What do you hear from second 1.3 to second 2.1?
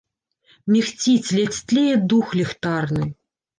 ледзь тлее